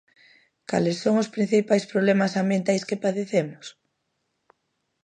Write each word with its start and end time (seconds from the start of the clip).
Cales 0.69 0.97
son 1.03 1.15
os 1.23 1.31
principais 1.35 1.85
problemas 1.91 2.35
ambientais 2.41 2.85
que 2.87 3.01
padecemos? 3.05 3.65